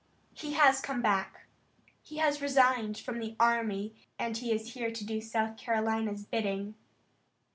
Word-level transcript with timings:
"He 0.33 0.53
has 0.53 0.81
come 0.81 1.03
back. 1.03 1.45
He 2.01 2.17
has 2.17 2.41
resigned 2.41 2.97
from 2.97 3.19
the 3.19 3.35
army, 3.39 3.93
and 4.17 4.35
he 4.35 4.51
is 4.51 4.73
here 4.73 4.89
to 4.89 5.05
do 5.05 5.21
South 5.21 5.57
Carolina's 5.57 6.25
bidding." 6.25 6.73